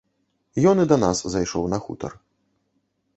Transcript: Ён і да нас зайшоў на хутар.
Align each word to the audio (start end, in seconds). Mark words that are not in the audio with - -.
Ён 0.69 0.77
і 0.83 0.85
да 0.91 0.95
нас 1.03 1.21
зайшоў 1.33 1.67
на 1.73 1.79
хутар. 1.85 2.11